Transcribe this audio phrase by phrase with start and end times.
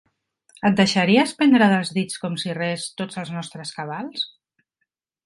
[0.69, 4.25] Et deixaries prendre dels dits com si res tots els nostres cabals.